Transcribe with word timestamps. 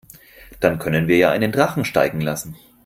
Dann 0.59 0.79
können 0.79 1.07
wir 1.07 1.17
ja 1.17 1.29
einen 1.29 1.51
Drachen 1.51 1.85
steigen 1.85 2.21
lassen. 2.21 2.55